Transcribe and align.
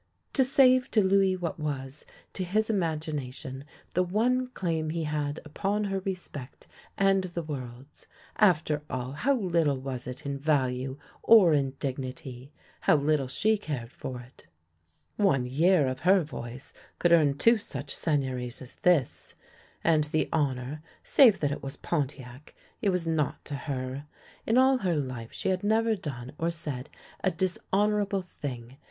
To 0.33 0.43
save 0.43 0.89
to 0.91 1.03
Louis 1.03 1.37
what 1.37 1.59
was, 1.59 2.07
to 2.33 2.43
his 2.43 2.71
imagination, 2.71 3.65
the 3.93 4.01
one 4.01 4.47
claim 4.47 4.89
he 4.89 5.03
had 5.03 5.39
upon 5.45 5.83
her 5.83 5.99
respect 5.99 6.65
and 6.97 7.25
the 7.25 7.43
world's. 7.43 8.07
After 8.37 8.81
all, 8.89 9.11
how 9.11 9.35
little 9.35 9.79
was 9.79 10.07
it 10.07 10.25
in 10.25 10.39
value 10.39 10.97
or 11.21 11.53
in 11.53 11.73
dignity! 11.79 12.51
How 12.79 12.95
little 12.95 13.27
she 13.27 13.59
cared 13.59 13.91
for 13.91 14.19
it! 14.21 14.47
One 15.17 15.45
year 15.45 15.85
of 15.87 15.99
her 15.99 16.23
voice 16.23 16.73
could 16.97 17.11
earn 17.11 17.37
two 17.37 17.59
such 17.59 17.93
Seigneuries 17.95 18.59
as 18.59 18.77
this. 18.77 19.35
And 19.83 20.05
the 20.05 20.29
honour— 20.33 20.81
save 21.03 21.39
that 21.41 21.51
it 21.51 21.61
was 21.61 21.77
Pontiac— 21.77 22.55
it 22.81 22.89
was 22.89 23.05
naught 23.05 23.45
to 23.45 23.53
her. 23.55 24.07
In 24.47 24.57
all 24.57 24.79
her 24.79 24.95
life 24.97 25.31
she 25.31 25.49
had 25.49 25.63
never 25.63 25.95
done 25.95 26.31
or 26.39 26.49
said 26.49 26.89
a 27.23 27.29
dishonourable 27.29 28.23
thing. 28.23 28.77